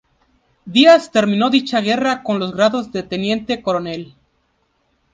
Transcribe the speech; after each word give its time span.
Díaz 0.65 1.11
terminó 1.11 1.51
dicha 1.51 1.79
guerra 1.79 2.23
con 2.23 2.39
los 2.39 2.55
grados 2.55 2.91
de 2.91 3.03
Teniente 3.03 3.61
Coronel. 3.61 4.15